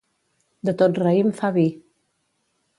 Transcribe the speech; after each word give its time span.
De 0.69 0.73
tot 0.79 0.97
raïm 1.03 1.31
fa 1.43 1.53
vi. 1.61 1.69